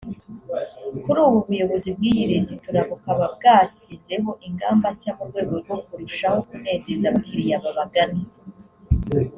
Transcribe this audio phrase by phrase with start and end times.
[1.03, 7.63] Kuri ubu ubuyobozi bw’iyi resitora bukaba bwashyizeho ingamba nshya mu rwego rwo kurushaho kunezeza abakiliya
[7.65, 8.19] babagana